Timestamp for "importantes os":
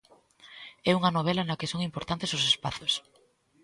1.89-2.43